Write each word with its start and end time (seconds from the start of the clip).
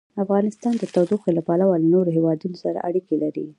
افغانستان 0.23 0.73
د 0.77 0.83
تودوخه 0.93 1.29
له 1.37 1.41
پلوه 1.47 1.75
له 1.83 1.87
نورو 1.93 2.15
هېوادونو 2.17 2.55
سره 2.63 2.83
اړیکې 2.87 3.15
لري. 3.23 3.45